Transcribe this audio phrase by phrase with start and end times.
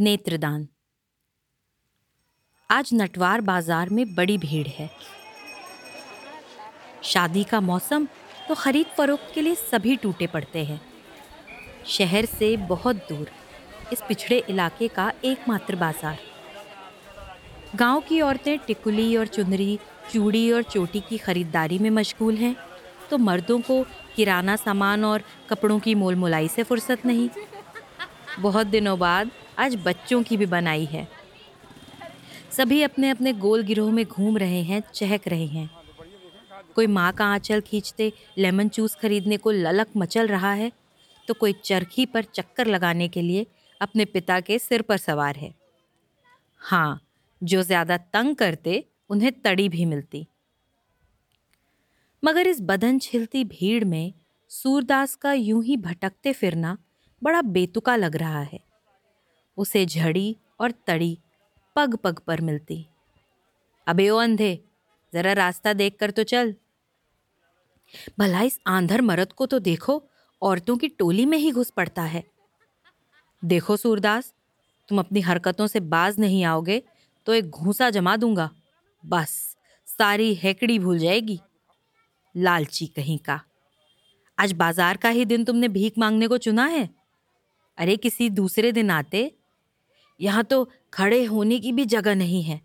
[0.00, 0.66] नेत्रदान।
[2.70, 4.88] आज नटवार बाज़ार में बड़ी भीड़ है।
[7.04, 8.06] शादी का मौसम
[8.48, 10.80] तो खरीद फरोख्त के लिए सभी टूटे पड़ते हैं।
[11.86, 13.26] शहर से बहुत दूर,
[13.92, 16.18] इस पिछड़े इलाके का एकमात्र बाज़ार।
[17.76, 19.78] गाँव की औरतें टिकुली और चुनरी,
[20.12, 22.56] चूड़ी और चोटी की खरीदारी में मशगूल हैं
[23.10, 23.82] तो मर्दों को
[24.16, 27.28] किराना सामान और कपड़ों की मोल मोलाई से फुर्सत नहीं।
[28.40, 31.06] बहुत दिनों बाद आज बच्चों की भी बनाई है।
[32.52, 35.68] सभी अपने अपने गोल गिरोह में घूम रहे हैं, चहक रहे हैं।
[36.76, 40.70] कोई माँ का आंचल खींचते, लेमन जूस खरीदने को ललक मचल रहा है
[41.28, 43.46] तो कोई चरखी पर चक्कर लगाने के लिए
[43.80, 45.52] अपने पिता के सिर पर सवार है।
[46.62, 47.00] हाँ
[47.42, 50.26] जो ज़्यादा तंग करते, उन्हें तड़ी भी मिलती।
[52.22, 54.12] मगर इस बदन छिलती भीड़ में
[54.50, 56.76] सूरदास का यूँ ही भटकते फिरना
[57.22, 58.60] बड़ा बेतुका लग रहा है।
[59.60, 61.18] उसे झड़ी और तड़ी
[61.76, 62.84] पग पग पर मिलती।
[63.86, 64.58] अबे ओ अंधे,
[65.12, 66.54] जरा रास्ता देख कर तो चल।
[68.18, 70.02] भला इस आंधर मरद को तो देखो,
[70.42, 72.22] औरतों की टोली में ही घुस पड़ता है।
[73.42, 74.32] देखो सूरदास,
[74.88, 76.82] तुम अपनी हरकतों से बाज नहीं आओगे
[77.26, 78.50] तो एक घूसा जमा दूँगा।
[79.04, 79.56] बस,
[79.88, 81.38] सारी हेकड़ी भूल जाएगी।
[82.34, 83.40] लालची कहीं का।
[84.38, 86.88] आज बाज़ार का ही दिन तुमने भीख मांगने को चुना है?
[87.78, 89.30] अरे किसी दूसरे दिन आते
[90.20, 92.60] यहाँ तो खड़े होने की भी जगह नहीं है।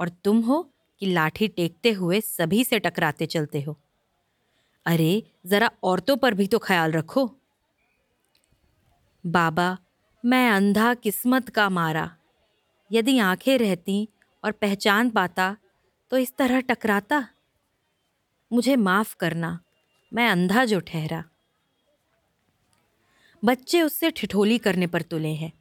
[0.00, 3.80] और तुम हो कि लाठी टेकते हुए सभी से टकराते चलते हो।
[4.86, 7.36] अरे, जरा औरतों पर भी तो ख्याल रखो।
[9.26, 9.78] बाबा,
[10.24, 12.16] मैं अंधा किस्मत का मारा।
[12.92, 14.08] यदि आँखें रहती
[14.44, 15.56] और पहचान पाता
[16.10, 17.28] तो इस तरह टकराता।
[18.52, 19.60] मुझे माफ़ करना,
[20.12, 21.24] मैं अंधा जो ठहरा।
[23.44, 25.59] बच्चे उससे ठिठोली करने पर तुले हैं।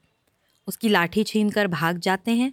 [0.69, 2.51] उसकी लाठी छीन कर भाग जाते हैं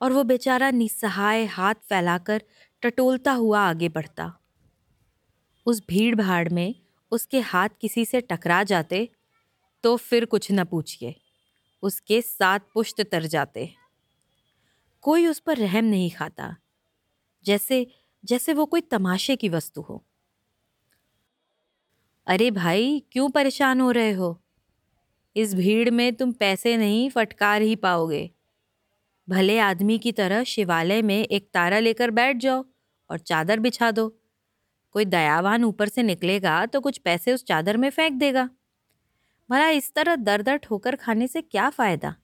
[0.00, 2.42] और वो बेचारा निस्सहाय हाथ फैलाकर
[2.82, 4.32] टटोलता हुआ आगे बढ़ता।
[5.66, 6.74] उस भीड़ भाड़ में
[7.12, 9.08] उसके हाथ किसी से टकरा जाते
[9.84, 11.14] तो फिर कुछ न पूछिए,
[11.82, 13.68] उसके साथ पुष्ट तर जाते।
[15.04, 16.54] कोई उस पर रहम नहीं खाता,
[17.46, 17.86] जैसे
[18.24, 20.02] जैसे वो कोई तमाशे की वस्तु हो।
[22.26, 24.40] अरे भाई, क्यों परेशान हो रहे हो?
[25.36, 28.30] इस भीड़ में तुम पैसे नहीं फटकार ही पाओगे।
[29.28, 32.64] भले आदमी की तरह शिवालय में एक तारा लेकर बैठ जाओ
[33.10, 34.08] और चादर बिछा दो।
[34.94, 38.48] कोई दयावान ऊपर से निकलेगा तो कुछ पैसे उस चादर में फेंक देगा।
[39.50, 42.14] भला इस तरह दर दर ठोकर खाने से क्या फ़ायदा?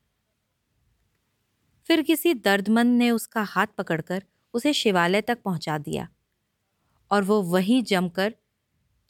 [1.87, 4.23] फिर किसी दर्दमंद ने उसका हाथ पकड़कर
[4.55, 6.09] उसे शिवालय तक पहुँचा दिया
[7.11, 8.34] और वो वहीं जमकर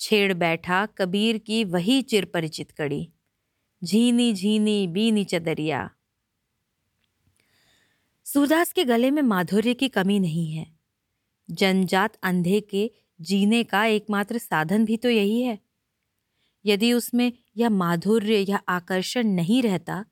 [0.00, 3.08] छेड़ बैठा कबीर की वही चिर परिचित कड़ी।
[3.86, 5.90] झीनी झीनी, बीनी चदरिया।
[8.24, 10.66] सूरदास के गले में माधुर्य की कमी नहीं है।
[11.50, 15.58] जनजात अंधे के जीने का एकमात्र साधन भी तो यही है।
[16.66, 20.04] यदि उसमें यह माधुर्य या आकर्षण नहीं रहता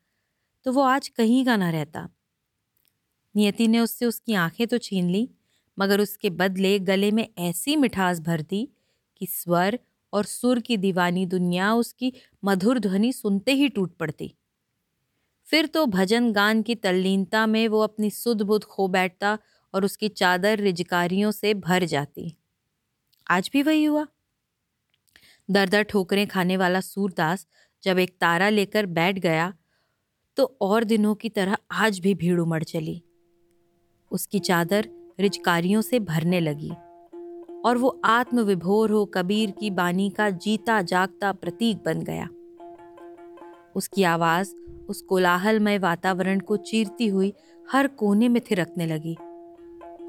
[0.64, 2.08] तो वो आज कहीं का ना रहता।
[3.36, 5.30] नियति ने उससे उसकी आँखें तो छीन ली,
[5.78, 8.68] मगर उसके बदले गले में ऐसी मिठास भर दी
[9.16, 9.78] कि स्वर
[10.14, 12.12] और सुर की दीवानी दुनिया उसकी
[12.44, 14.34] मधुर ध्वनि सुनते ही टूट पड़ती।
[15.48, 19.38] फिर तो भजन गान की तल्लीनता में वो अपनी सुध बुध खो बैठता
[19.74, 22.36] और उसकी चादर रिजकारियों से भर जाती।
[23.30, 24.06] आज भी वही हुआ।
[25.48, 27.47] दर दर ठोकरें खाने वाला सूरदास
[27.83, 29.53] जब एक तारा लेकर बैठ गया
[30.36, 33.03] तो और दिनों की तरह आज भी भीड़ उमड़ चली।
[34.10, 34.89] उसकी चादर
[35.21, 36.71] रिजकारियों से भरने लगी।
[37.65, 42.28] और वो आत्मविभोर हो कबीर की बानी का जीता जागता प्रतीक बन गया।
[43.77, 44.55] उसकी आवाज़,
[44.89, 47.33] उस कोलाहलमय वातावरण को चीरती हुई
[47.72, 49.15] हर कोने में थिरकने लगी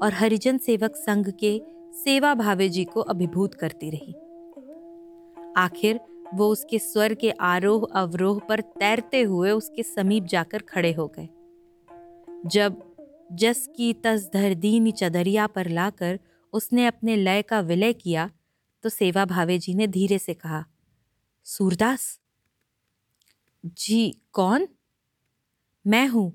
[0.02, 1.62] और हरिजन सेवक संघ के
[1.94, 4.14] सेवा भावे जी को अभिभूत करती रही।
[5.56, 6.00] आखिर
[6.34, 11.28] वो उसके स्वर के आरोह अवरोह पर तैरते हुए उसके समीप जाकर खड़े हो गए।
[12.46, 12.82] जब
[13.32, 16.18] जस की तस धर दीनी चदरिया पर लाकर
[16.56, 18.30] उसने अपने लय का विलय किया
[18.82, 20.64] तो सेवा भावे जी ने धीरे से कहा,
[21.44, 22.20] सूरदास,
[23.64, 24.68] जी कौन?
[25.86, 26.26] मैं हूँ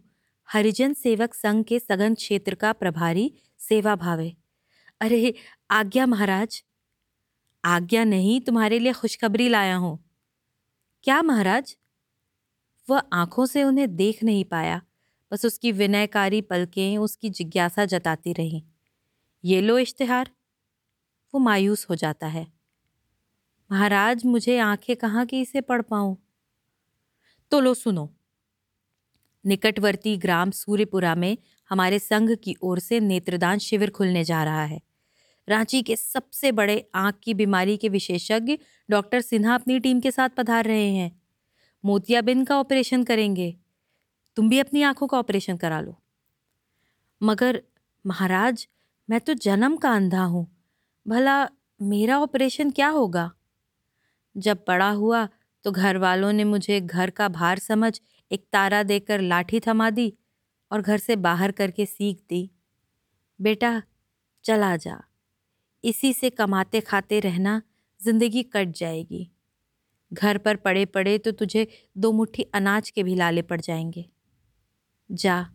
[0.49, 4.35] हरिजन सेवक संघ के सघन क्षेत्र का प्रभारी सेवा भावे।
[5.01, 5.33] अरे,
[5.71, 6.63] आज्ञा महाराज,
[7.65, 9.97] आज्ञा नहीं तुम्हारे लिए खुशखबरी लाया हूँ।
[11.03, 11.75] क्या महाराज?
[12.89, 14.81] वह आँखों से उन्हें देख नहीं पाया,
[15.31, 18.61] बस उसकी विनयकारी पलकें, उसकी जिज्ञासा जताती रहीं।
[19.45, 20.31] ये लो इश्तहार।
[21.33, 22.53] वो मायूस हो जाता है।
[23.71, 26.17] महाराज, मुझे आँखें कहाँ की इसे पढ़ पाऊँ?
[27.51, 28.15] तो लो सुनो।
[29.45, 31.37] निकटवर्ती ग्राम सूर्यपुरा में
[31.69, 34.81] हमारे संघ की ओर से नेत्रदान शिविर खुलने जा रहा है।
[35.49, 38.57] रांची के सबसे बड़े आँख की बीमारी के विशेषज्ञ
[38.89, 41.21] डॉक्टर सिन्हा अपनी टीम के साथ पधार रहे हैं।
[41.85, 43.57] मोतियाबिंद का ऑपरेशन करेंगे।
[44.35, 46.01] तुम भी अपनी आँखों का ऑपरेशन करा लो।
[47.23, 47.63] मगर
[48.05, 48.67] महाराज
[49.09, 50.47] मैं तो जन्म का अंधा हूँ।
[51.07, 51.49] भला
[51.81, 53.31] मेरा ऑपरेशन क्या होगा?
[54.37, 55.27] जब बड़ा हुआ
[55.65, 57.99] तो घर वालों ने मुझे घर का भार समझ
[58.31, 60.13] एक तारा देकर लाठी थमा दी
[60.71, 62.51] और घर से बाहर करके सीख दी।
[63.39, 63.81] बेटा,
[64.43, 65.01] चला जा।
[65.83, 67.61] इसी से कमाते खाते रहना
[67.99, 69.31] ज़िंदगी कट जाएगी।
[70.13, 71.67] घर पर पड़े पड़े तो तुझे
[71.97, 74.09] दो मुट्ठी अनाज के भी लाले पड़ जाएँगे।
[75.11, 75.45] जा,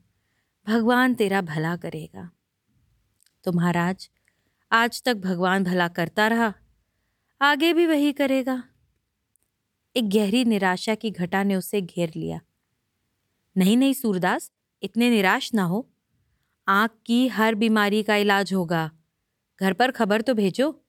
[0.67, 2.31] भगवान तेरा भला करेगा।
[3.47, 4.11] तो महाराज,
[4.73, 6.55] आज तक भगवान भला करता रहा,
[7.41, 8.65] आगे भी वही करेगा।
[9.97, 12.41] एक गहरी निराशा की घटा ने उसे घेर लिया।
[13.57, 14.53] नहीं नहीं सूरदास,
[14.83, 15.93] इतने निराश ना हो।
[16.69, 18.91] आँख की हर बीमारी का इलाज होगा।
[19.61, 20.85] घर पर खबर तो भेजो।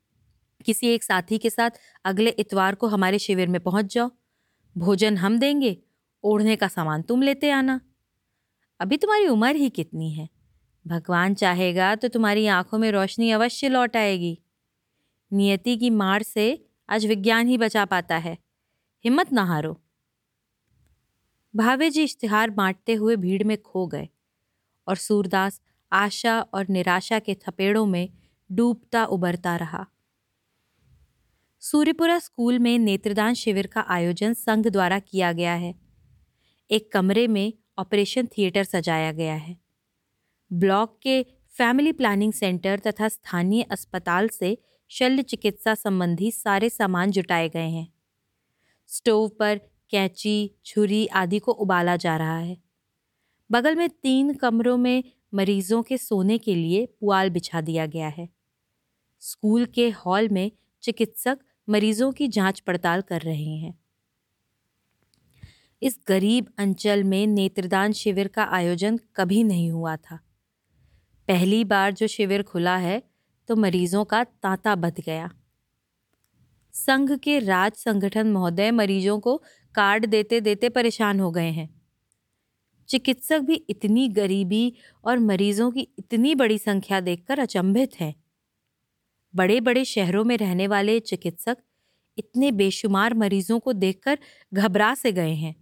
[0.65, 1.71] किसी एक साथी के साथ
[2.06, 4.12] अगले इतवार को हमारे शिविर में पहुँच जाओ।
[4.77, 5.77] भोजन हम देंगे,
[6.24, 7.81] ओढ़ने का सामान तुम लेते आना।
[8.80, 10.37] अभी तुम्हारी उम्र ही कितनी है?
[10.88, 14.39] भगवान चाहेगा तो तुम्हारी आँखों में रोशनी अवश्य लौट आएगी।
[15.34, 18.38] नियति की मार से आज विज्ञान ही बचा पाता है।
[19.06, 19.81] हिम्मत ना हारो।
[21.56, 24.10] भावे जी इश्तिहार बांटते हुए भीड़ में खो गए
[24.88, 25.62] और सूरदास
[25.92, 28.10] आशा और निराशा के थपेड़ों में
[28.51, 29.86] डूबता उबरता रहा।
[31.60, 35.75] सूर्यपुरा स्कूल में नेत्रदान शिविर का आयोजन संघ द्वारा किया गया है।
[36.72, 39.67] एक कमरे में ऑपरेशन थिएटर सजाया गया है।
[40.54, 41.24] ब्लॉक के
[41.58, 44.58] फैमिली प्लानिंग सेंटर तथा स्थानीय अस्पताल से
[44.90, 47.94] शल्य चिकित्सा संबंधी सारे सामान जुटाए गए हैं।
[48.88, 52.58] स्टोव पर कैंची, छुरी आदि को उबाला जा रहा है।
[53.52, 55.04] बगल में तीन कमरों में
[55.34, 58.30] मरीजों के सोने के लिए पुआल बिछा दिया गया है।
[59.20, 60.52] स्कूल के हॉल में
[60.82, 61.40] चिकित्सक
[61.70, 63.80] मरीजों की जाँच पड़ताल कर रहे हैं।
[65.82, 70.20] इस गरीब अंचल में नेत्रदान शिविर का आयोजन कभी नहीं हुआ था।
[71.28, 73.02] पहली बार जो शिविर खुला है
[73.50, 75.30] तो मरीजों का तांता बध गया।
[76.74, 79.38] संघ के राज संगठन महोदय मरीजों को
[79.76, 81.70] कार्ड देते देते परेशान हो गए हैं।
[82.90, 88.14] चिकित्सक भी इतनी गरीबी और मरीजों की इतनी बड़ी संख्या देखकर अचंभित हैं।
[89.36, 91.58] बड़े बड़े शहरों में रहने वाले चिकित्सक
[92.18, 94.18] इतने बेशुमार मरीजों को देखकर
[94.54, 95.56] घबरा से गए हैं।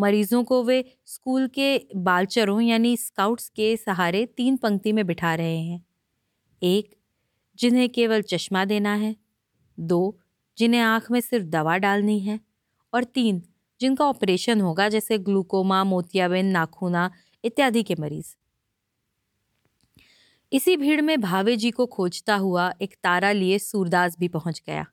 [0.00, 5.58] मरीजों को वे स्कूल के बालचरों यानी स्काउट्स के सहारे तीन पंक्ति में बिठा रहे
[5.58, 5.86] हैं।
[6.62, 6.96] एक,
[7.56, 9.16] जिन्हें केवल चश्मा देना है।
[9.80, 10.18] दो,
[10.58, 12.40] जिन्हें आँख में सिर्फ़ दवा डालनी है।
[12.94, 13.42] और तीन,
[13.80, 17.10] जिनका ऑपरेशन होगा जैसे ग्लूकोमा, मोतियाबिंद, नाखूना
[17.44, 18.36] इत्यादि के मरीज़।
[20.52, 24.86] इसी भीड़ में भावे जी को खोजता हुआ एक तारा लिए सूरदास भी पहुँच गया।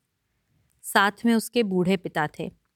[0.81, 2.66] साथ में उसके बूढ़े पिता थे।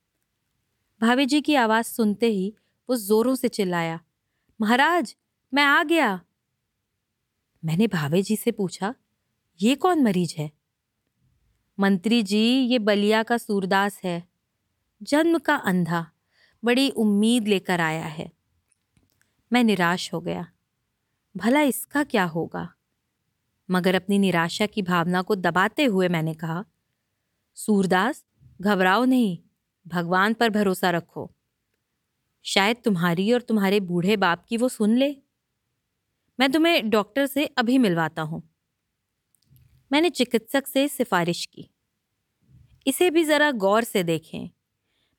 [1.02, 2.54] भाभी जी की आवाज़ सुनते ही
[2.90, 4.00] वो जोरों से चिल्लाया,
[4.62, 5.16] महाराज,
[5.54, 6.22] मैं आ गया।
[7.66, 8.94] मैंने भावे जी से पूछा,
[9.60, 10.52] ये कौन मरीज़ है?
[11.80, 14.24] मंत्री जी, ये बलिया का सूरदास है।
[15.04, 16.06] जन्म का अंधा,
[16.64, 18.32] बड़ी उम्मीद लेकर आया है।
[19.54, 20.48] मैं निराश हो गया,
[21.38, 22.74] भला इसका क्या होगा?
[23.70, 26.66] मगर अपनी निराशा की भावना को दबाते हुए मैंने कहा,
[27.56, 28.26] सूरदास,
[28.62, 29.38] घबराओ नहीं।
[29.92, 31.30] भगवान पर भरोसा रखो।
[32.46, 35.16] शायद तुम्हारी और तुम्हारे बूढ़े बाप की वो सुन ले।
[36.40, 38.42] मैं तुम्हें डॉक्टर से अभी मिलवाता हूँ।
[39.92, 41.70] मैंने चिकित्सक से सिफारिश की।
[42.88, 44.50] इसे भी ज़रा गौर से देखें।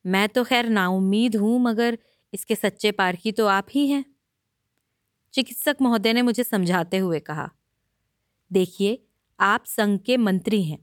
[0.04, 1.98] मैं तो खैर नाउम्मीद हूँ, मगर
[2.32, 4.04] इसके सच्चे पारखी तो आप ही हैं।
[5.34, 7.50] चिकित्सक महोदय ने मुझे समझाते हुए कहा,
[8.50, 9.02] देखिए,
[9.40, 10.78] आप संघ के मंत्री हैं।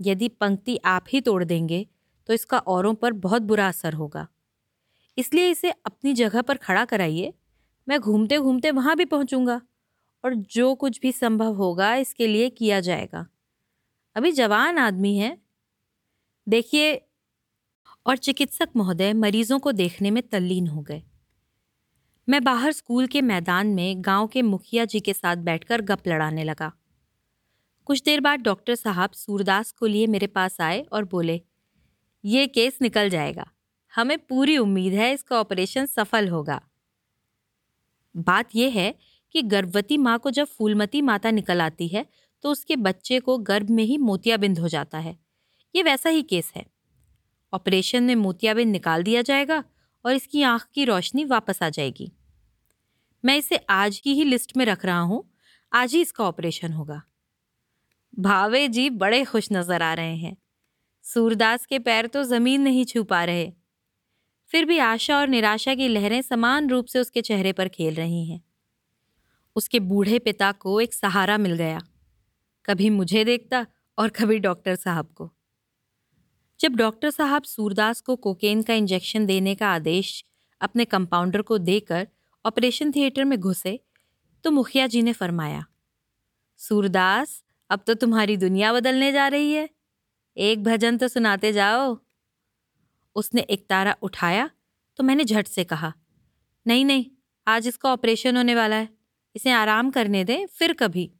[0.00, 1.86] यदि पंक्ति आप ही तोड़ देंगे
[2.28, 4.26] तो इसका औरों पर बहुत बुरा असर होगा।
[5.18, 7.32] इसलिए इसे अपनी जगह पर खड़ा कराइए।
[7.88, 9.60] मैं घूमते घूमते वहाँ भी पहुँचूँगा
[10.24, 13.26] और जो कुछ भी संभव होगा इसके लिए किया जाएगा।
[14.16, 15.36] अभी जवान आदमी है।
[16.46, 16.94] देखिए,
[18.06, 21.02] और चिकित्सक महोदय मरीजों को देखने में तल्लीन हो गए।
[22.28, 26.44] मैं बाहर स्कूल के मैदान में गाँव के मुखिया जी के साथ बैठकर गप लड़ाने
[26.44, 26.72] लगा।
[27.86, 31.40] कुछ देर बाद डॉक्टर साहब सूरदास को लिए मेरे पास आए और बोले
[32.24, 33.46] ये केस निकल जाएगा।
[33.92, 36.60] हमें पूरी उम्मीद है इसका ऑपरेशन सफल होगा।
[38.14, 38.94] बात यह है
[39.34, 42.04] कि गर्भवती माँ को जब फूलमती माता निकल आती है
[42.44, 45.16] तो उसके बच्चे को गर्भ में ही मोतियाबिंद हो जाता है।
[45.74, 46.64] ये वैसा ही केस है।
[47.52, 49.62] ऑपरेशन में मोतियाबिंद निकाल दिया जाएगा
[50.04, 52.10] और इसकी आँख की रोशनी वापस आ जाएगी।
[53.24, 55.22] मैं इसे आज की ही लिस्ट में रख रहा हूँ।
[55.72, 57.00] आज ही इसका ऑपरेशन होगा।
[58.18, 60.36] भावे जी बड़े खुश नज़र आ रहे हैं।
[61.08, 63.52] सूरदास के पैर तो ज़मीन नहीं छू पा रहे।
[64.52, 68.24] फिर भी आशा और निराशा की लहरें समान रूप से उसके चेहरे पर खेल रही
[68.26, 68.40] हैं।
[69.56, 71.80] उसके बूढ़े पिता को एक सहारा मिल गया।
[72.64, 73.64] कभी मुझे देखता
[73.98, 75.30] और कभी डॉक्टर साहब को।
[76.60, 80.24] जब डॉक्टर साहब सूरदास को कोकेन का इंजेक्शन देने का आदेश
[80.60, 82.06] अपने कंपाउंडर को देकर
[82.44, 83.78] ऑपरेशन थिएटर में घुसे
[84.44, 85.64] तो मुखिया जी ने फरमाया,
[86.60, 89.68] सूरदास, अब तो तुम्हारी दुनिया बदलने जा रही है।
[90.38, 91.96] एक भजन तो सुनाते जाओ।
[93.16, 94.48] उसने एक तारा उठाया
[94.98, 95.92] तो मैंने झट से कहा,
[96.66, 97.04] नहीं नहीं,
[97.46, 98.88] आज इसका ऑपरेशन होने वाला है,
[99.36, 101.10] इसे आराम करने दें, फिर कभी।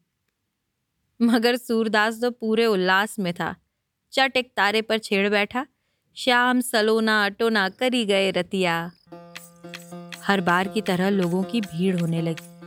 [1.20, 3.54] मगर सूरदास तो पूरे उल्लास में था।
[4.12, 5.66] चट एक तारे पर छेड़ बैठा,
[6.16, 8.80] श्याम, सलोना, अटोना, करी गए रतिया।
[10.22, 12.57] हर बार की तरह लोगों की भीड़ होने लगी।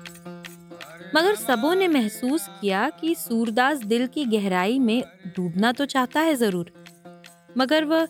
[1.12, 6.36] मगर सबों ने महसूस किया कि सूरदास दिल की गहराई में डूबना तो चाहता है
[6.36, 6.72] ज़रूर,
[7.58, 8.08] मगर वह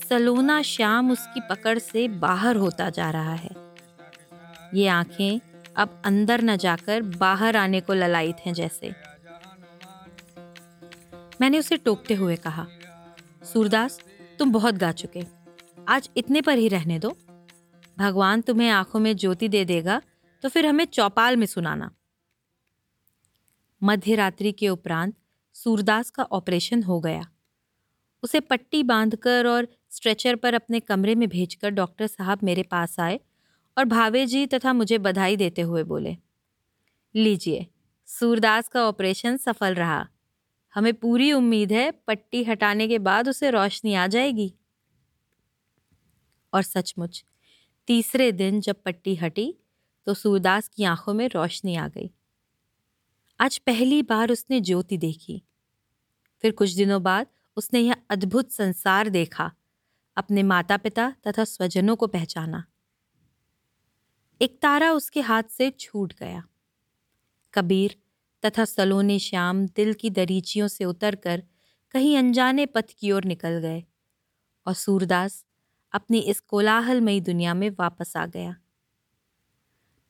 [0.00, 3.50] सलोना श्याम उसकी पकड़ से बाहर होता जा रहा है।
[4.74, 5.40] ये आँखें
[5.76, 8.92] अब अंदर न जाकर बाहर आने को ललायित हैं जैसे।
[11.40, 12.66] मैंने उसे टोकते हुए कहा,
[13.44, 14.00] सूरदास,
[14.38, 15.24] तुम बहुत गा चुके,
[15.88, 17.16] आज इतने पर ही रहने दो।
[17.98, 20.00] भगवान तुम्हें आँखों में ज्योति दे देगा
[20.44, 21.90] तो फिर हमें चौपाल में सुनाना।
[23.82, 25.14] मध्य रात्रि के उपरांत
[25.56, 27.26] सूरदास का ऑपरेशन हो गया।
[28.22, 33.20] उसे पट्टी बांधकर और स्ट्रेचर पर अपने कमरे में भेजकर डॉक्टर साहब मेरे पास आए
[33.76, 36.16] और भावे जी तथा मुझे बधाई देते हुए बोले,
[37.14, 37.66] लीजिए,
[38.08, 40.06] सूरदास का ऑपरेशन सफल रहा।
[40.74, 44.52] हमें पूरी उम्मीद है पट्टी हटाने के बाद उसे रोशनी आ जाएगी।
[46.52, 47.24] और सचमुच,
[47.88, 49.54] तीसरे दिन जब पट्टी हटी
[50.06, 52.10] तो सूरदास की आँखों में रोशनी आ गई।
[53.40, 55.42] आज पहली बार उसने ज्योति देखी।
[56.42, 59.52] फिर कुछ दिनों बाद उसने यह अद्भुत संसार देखा,
[60.16, 62.64] अपने माता पिता तथा स्वजनों को पहचाना।
[64.40, 66.44] एक तारा उसके हाथ से छूट गया।
[67.54, 67.96] कबीर
[68.44, 71.42] तथा सलोने श्याम दिल की दरीचियों से उतरकर
[71.90, 73.84] कहीं अनजाने पथ की ओर निकल गए
[74.66, 75.44] और सूरदास
[75.92, 78.56] अपनी इस कोलाहलमयी दुनिया में वापस आ गया।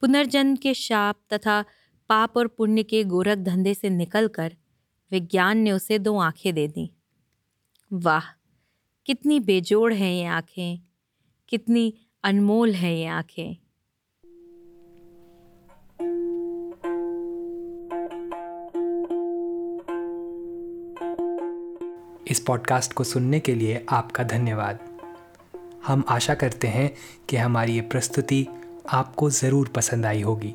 [0.01, 1.65] पुनर्जन्म के शाप तथा
[2.11, 4.57] पाप और पुण्य के गोरख धंधे से निकलकर
[5.13, 6.91] विज्ञान ने उसे दो आँखें दे दी।
[7.93, 8.23] वाह,
[9.07, 10.79] कितनी बेजोड़ हैं ये आँखें,
[11.49, 11.93] कितनी
[12.25, 13.57] अनमोल हैं ये आँखें।
[22.27, 24.79] इस पॉडकास्ट को सुनने के लिए आपका धन्यवाद।
[25.87, 26.91] हम आशा करते हैं
[27.29, 28.47] कि हमारी ये प्रस्तुति
[28.89, 30.55] आपको ज़रूर पसंद आई होगी।